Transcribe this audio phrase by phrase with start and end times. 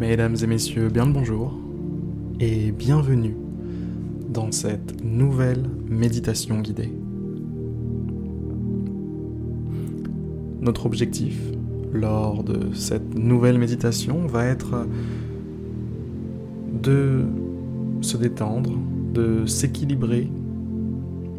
[0.00, 1.52] Mesdames et messieurs, bien le bonjour
[2.40, 3.36] et bienvenue
[4.30, 6.90] dans cette nouvelle méditation guidée.
[10.62, 11.38] Notre objectif
[11.92, 14.86] lors de cette nouvelle méditation va être
[16.82, 17.26] de
[18.00, 18.72] se détendre,
[19.12, 20.30] de s'équilibrer,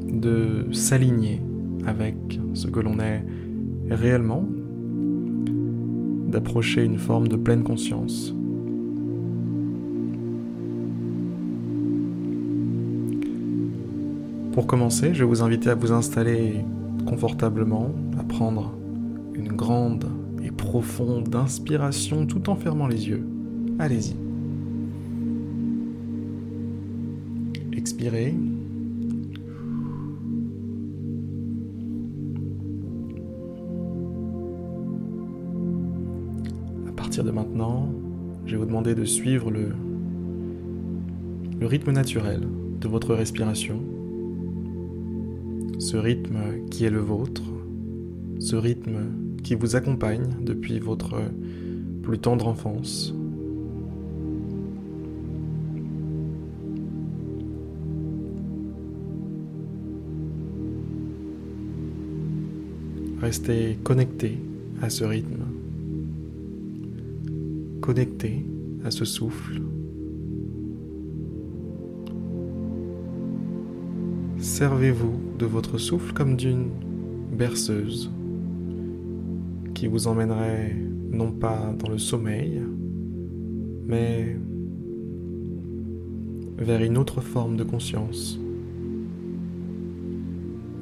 [0.08, 1.42] de s'aligner
[1.88, 2.16] avec
[2.54, 3.26] ce que l'on est
[3.90, 4.48] réellement,
[6.28, 8.36] d'approcher une forme de pleine conscience.
[14.54, 16.66] Pour commencer, je vais vous inviter à vous installer
[17.06, 18.74] confortablement, à prendre
[19.34, 20.12] une grande
[20.44, 23.26] et profonde inspiration tout en fermant les yeux.
[23.80, 24.14] Allez-y.
[27.72, 28.36] Expirez.
[36.90, 37.88] À partir de maintenant,
[38.46, 39.70] je vais vous demander de suivre le,
[41.58, 42.42] le rythme naturel
[42.82, 43.80] de votre respiration
[45.82, 47.42] ce rythme qui est le vôtre,
[48.40, 49.00] ce rythme
[49.44, 51.16] qui vous accompagne depuis votre
[52.04, 53.16] plus tendre enfance.
[63.20, 64.38] Restez connecté
[64.84, 65.46] à ce rythme,
[67.82, 68.46] connecté
[68.86, 69.62] à ce souffle.
[74.62, 76.70] Servez-vous de votre souffle comme d'une
[77.36, 78.12] berceuse
[79.74, 80.76] qui vous emmènerait
[81.10, 82.62] non pas dans le sommeil,
[83.88, 84.38] mais
[86.60, 88.40] vers une autre forme de conscience.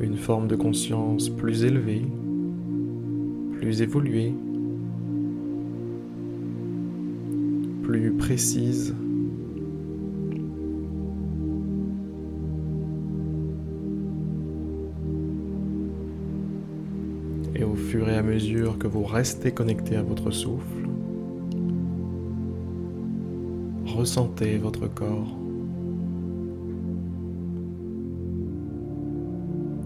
[0.02, 2.05] Une forme de conscience plus élevée,
[3.53, 4.33] plus évoluée,
[7.83, 8.93] plus précise
[17.69, 20.87] au fur et à mesure que vous restez connecté à votre souffle,
[23.85, 25.37] ressentez votre corps.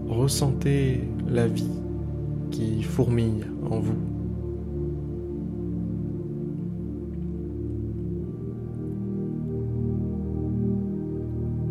[0.08, 1.80] Ressentez la vie
[2.50, 3.94] qui fourmille en vous.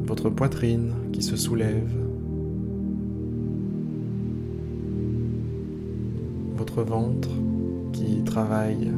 [0.06, 2.13] Votre poitrine qui se soulève.
[6.76, 7.30] Votre ventre
[7.92, 8.92] qui travaille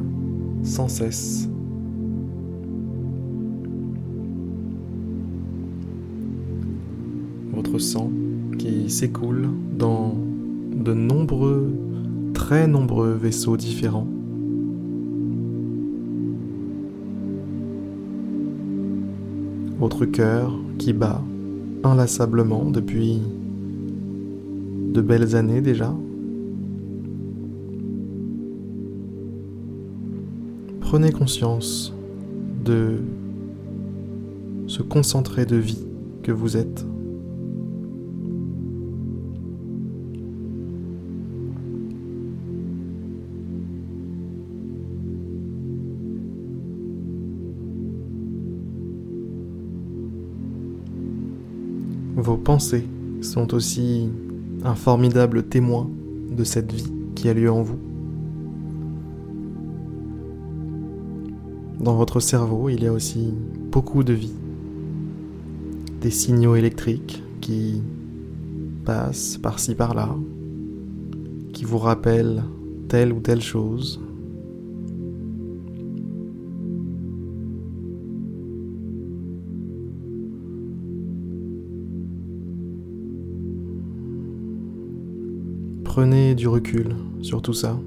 [0.62, 1.48] sans cesse.
[7.52, 8.10] Votre sang
[8.58, 10.14] qui s'écoule dans
[10.74, 11.72] de nombreux,
[12.32, 14.06] très nombreux vaisseaux différents.
[19.78, 21.22] Votre cœur qui bat
[21.84, 23.20] inlassablement depuis
[24.92, 25.94] de belles années déjà.
[30.96, 31.92] Prenez conscience
[32.64, 33.02] de
[34.66, 35.84] ce concentré de vie
[36.22, 36.86] que vous êtes.
[52.16, 52.86] Vos pensées
[53.20, 54.08] sont aussi
[54.64, 55.90] un formidable témoin
[56.34, 57.95] de cette vie qui a lieu en vous.
[61.80, 63.32] Dans votre cerveau, il y a aussi
[63.70, 64.32] beaucoup de vie.
[66.00, 67.82] Des signaux électriques qui
[68.84, 70.16] passent par-ci par-là,
[71.52, 72.42] qui vous rappellent
[72.88, 74.00] telle ou telle chose.
[85.84, 87.78] Prenez du recul sur tout ça.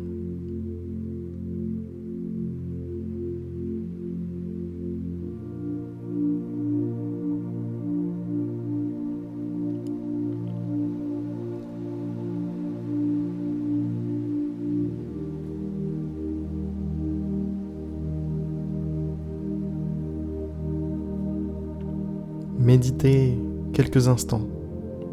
[22.59, 23.37] Méditez
[23.71, 24.45] quelques instants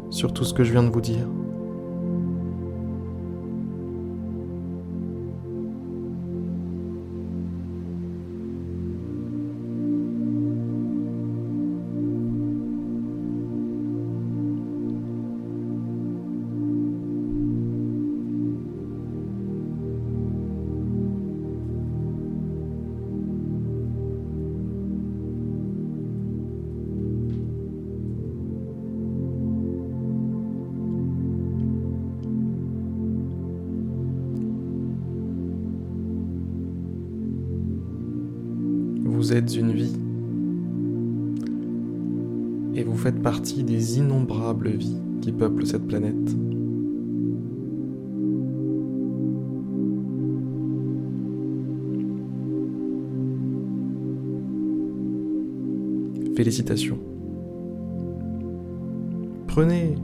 [0.09, 1.25] sur tout ce que je viens de vous dire.
[39.17, 39.97] Vous êtes une vie.
[42.75, 46.13] Et vous faites partie des innombrables vies qui peuplent cette planète.
[56.35, 56.99] Félicitations.
[59.47, 59.95] Prenez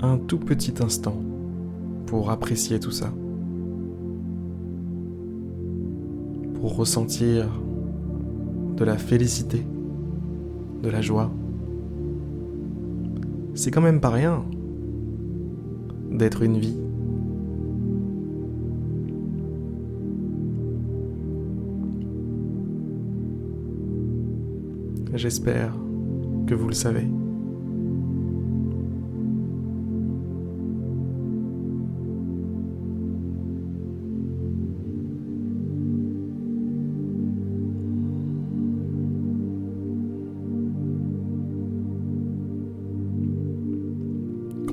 [0.00, 1.20] un tout petit instant
[2.06, 3.12] pour apprécier tout ça.
[6.54, 7.50] Pour ressentir
[8.78, 9.66] de la félicité,
[10.82, 11.32] de la joie.
[13.54, 14.44] C'est quand même pas rien
[16.12, 16.76] d'être une vie.
[25.14, 25.74] J'espère
[26.46, 27.08] que vous le savez.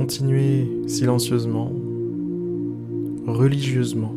[0.08, 1.72] Continuez silencieusement,
[3.26, 4.14] religieusement,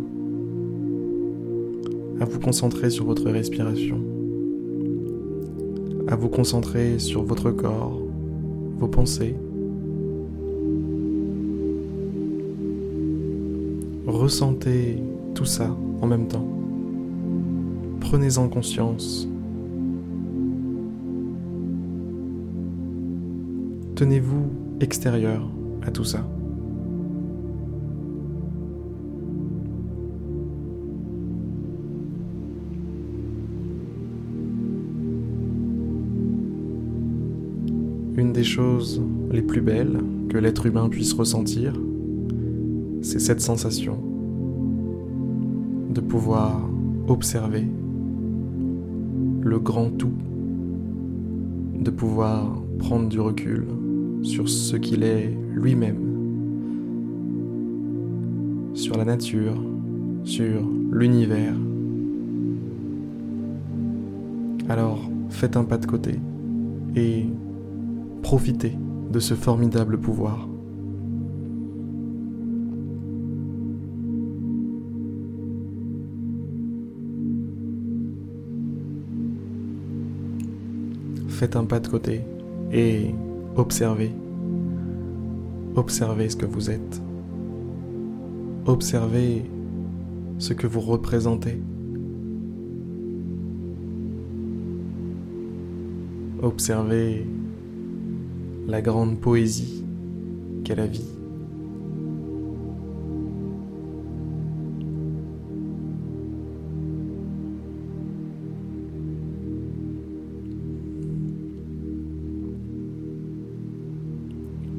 [2.20, 3.98] à vous concentrer sur votre respiration,
[6.06, 8.02] à vous concentrer sur votre corps,
[8.78, 9.34] vos pensées.
[14.06, 15.02] Ressentez
[15.34, 16.46] tout ça en même temps.
[18.00, 19.26] Prenez-en conscience.
[23.94, 24.50] Tenez-vous
[24.80, 25.48] extérieur
[25.90, 26.26] tout ça.
[38.16, 39.00] Une des choses
[39.30, 41.72] les plus belles que l'être humain puisse ressentir,
[43.00, 43.96] c'est cette sensation
[45.90, 46.68] de pouvoir
[47.06, 47.64] observer
[49.40, 50.12] le grand tout,
[51.78, 53.64] de pouvoir prendre du recul
[54.22, 55.96] sur ce qu'il est lui-même,
[58.74, 59.62] sur la nature,
[60.24, 61.54] sur l'univers.
[64.68, 65.00] Alors
[65.30, 66.16] faites un pas de côté
[66.94, 67.26] et
[68.22, 68.76] profitez
[69.10, 70.48] de ce formidable pouvoir.
[81.28, 82.22] Faites un pas de côté
[82.72, 83.14] et
[83.58, 84.12] observez
[85.76, 87.02] Observez ce que vous êtes.
[88.66, 89.44] Observez
[90.38, 91.60] ce que vous représentez.
[96.42, 97.26] Observez
[98.66, 99.84] la grande poésie
[100.64, 101.17] qu'est la vie.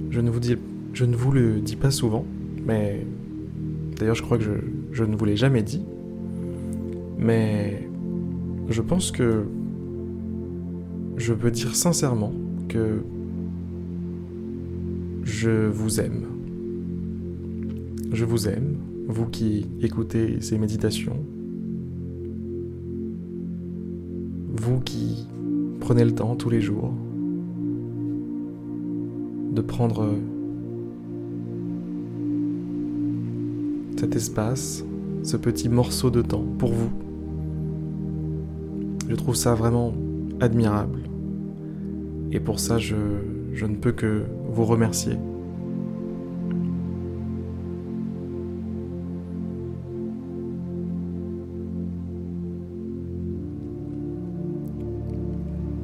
[0.10, 0.56] Je ne vous dis
[0.94, 2.26] je ne vous le dis pas souvent,
[2.66, 3.06] mais
[3.98, 4.44] d'ailleurs je crois que
[4.92, 5.82] je, ne vous l'ai jamais dit,
[7.18, 7.88] mais
[8.70, 9.46] je pense que
[11.18, 12.34] je peux dire sincèrement
[12.68, 13.04] que
[15.24, 16.26] je vous aime.
[18.12, 21.24] Je vous aime, vous qui écoutez ces méditations,
[24.56, 25.28] vous qui
[25.80, 26.94] prenez le temps tous les jours
[29.60, 30.08] de prendre
[33.98, 34.86] cet espace,
[35.24, 36.90] ce petit morceau de temps pour vous.
[39.10, 39.94] Je trouve ça vraiment
[40.40, 41.02] admirable.
[42.32, 42.96] Et pour ça, je,
[43.52, 45.18] je ne peux que vous remercier.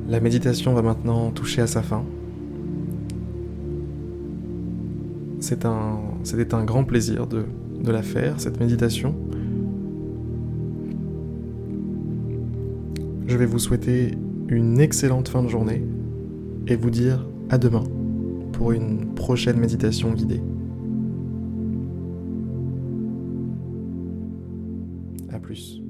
[0.08, 2.06] La méditation va maintenant toucher à sa fin.
[5.46, 7.46] C'était un grand plaisir de
[7.86, 9.16] de la faire, cette méditation.
[13.28, 15.84] Je vais vous souhaiter une excellente fin de journée
[16.68, 17.84] et vous dire à demain
[18.54, 20.42] pour une prochaine méditation guidée.
[25.32, 25.85] A plus.